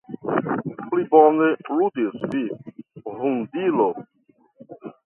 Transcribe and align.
Pli 0.87 1.03
bone 1.11 1.49
ludis 1.75 2.27
vi, 2.33 2.43
hundido. 3.21 3.89